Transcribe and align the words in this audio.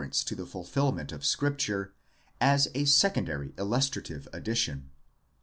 ence 0.03 0.23
to 0.23 0.33
the 0.33 0.47
fulfilment 0.47 1.11
of 1.11 1.23
Scripture 1.23 1.93
as 2.39 2.67
a 2.73 2.85
secondary 2.85 3.53
illustrative 3.59 4.27
addition. 4.33 4.89